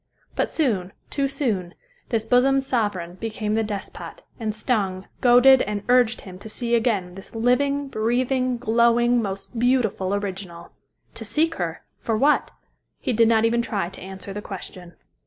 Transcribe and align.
But 0.35 0.49
soon, 0.49 0.93
too 1.11 1.27
soon, 1.27 1.75
this 2.09 2.25
bosom's 2.25 2.65
sovereign 2.65 3.17
became 3.21 3.53
the 3.53 3.61
despot, 3.61 4.23
and 4.39 4.55
stung, 4.55 5.05
goaded 5.19 5.61
and 5.61 5.83
urged 5.89 6.21
him 6.21 6.39
to 6.39 6.49
see 6.49 6.73
again 6.73 7.13
this 7.13 7.35
living, 7.35 7.87
breathing, 7.87 8.57
glowing, 8.57 9.21
most 9.21 9.59
beautiful 9.59 10.15
original. 10.15 10.71
To 11.13 11.23
seek 11.23 11.53
her? 11.61 11.83
For 11.99 12.17
what? 12.17 12.49
He 12.99 13.13
did 13.13 13.27
not 13.27 13.45
even 13.45 13.61
try 13.61 13.89
to 13.89 14.01
answer 14.01 14.33
the 14.33 14.41
question. 14.41 14.95